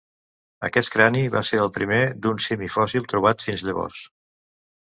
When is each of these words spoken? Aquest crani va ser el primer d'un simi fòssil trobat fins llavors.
Aquest 0.67 0.89
crani 0.95 1.21
va 1.35 1.43
ser 1.49 1.59
el 1.65 1.69
primer 1.75 2.01
d'un 2.23 2.43
simi 2.47 2.73
fòssil 2.79 3.09
trobat 3.15 3.47
fins 3.49 3.67
llavors. 3.69 4.01